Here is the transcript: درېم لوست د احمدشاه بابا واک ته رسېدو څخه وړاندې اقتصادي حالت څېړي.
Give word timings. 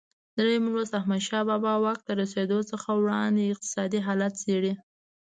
درېم 0.37 0.63
لوست 0.73 0.91
د 0.93 0.95
احمدشاه 1.01 1.43
بابا 1.49 1.73
واک 1.83 1.99
ته 2.07 2.11
رسېدو 2.21 2.59
څخه 2.71 2.89
وړاندې 3.01 3.51
اقتصادي 3.53 3.99
حالت 4.07 4.33
څېړي. 4.43 4.73